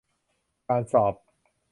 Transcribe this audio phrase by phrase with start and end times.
[0.67, 1.13] การสอบ